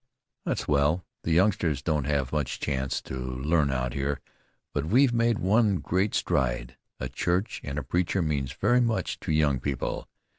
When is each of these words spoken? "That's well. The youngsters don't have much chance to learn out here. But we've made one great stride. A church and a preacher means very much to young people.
"That's 0.45 0.67
well. 0.67 1.05
The 1.21 1.31
youngsters 1.31 1.83
don't 1.83 2.05
have 2.05 2.31
much 2.33 2.59
chance 2.59 3.03
to 3.03 3.15
learn 3.15 3.69
out 3.69 3.93
here. 3.93 4.19
But 4.73 4.87
we've 4.87 5.13
made 5.13 5.37
one 5.37 5.75
great 5.77 6.15
stride. 6.15 6.75
A 6.99 7.07
church 7.07 7.61
and 7.63 7.77
a 7.77 7.83
preacher 7.83 8.23
means 8.23 8.51
very 8.51 8.81
much 8.81 9.19
to 9.19 9.31
young 9.31 9.59
people. 9.59 10.09